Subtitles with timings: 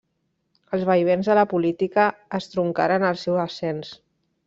[0.77, 2.09] Els vaivens de la política
[2.41, 3.97] estroncaren el seu ascens.